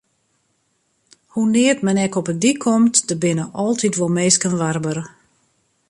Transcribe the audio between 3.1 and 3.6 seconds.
binne